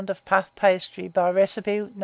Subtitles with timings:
[0.09, 1.89] of puff paste by recipe No.